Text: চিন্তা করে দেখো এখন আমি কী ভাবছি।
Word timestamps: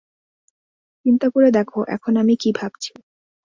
চিন্তা 1.05 1.27
করে 1.29 1.49
দেখো 1.51 1.79
এখন 1.87 2.13
আমি 2.17 2.33
কী 2.35 2.49
ভাবছি। 2.55 2.91